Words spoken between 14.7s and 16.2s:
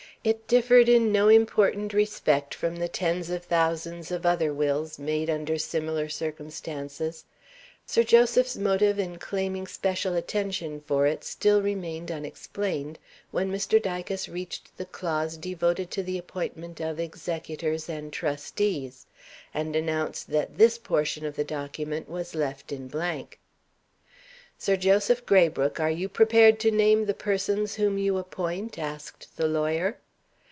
the clause devoted to the